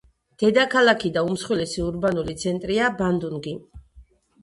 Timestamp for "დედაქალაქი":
0.43-1.11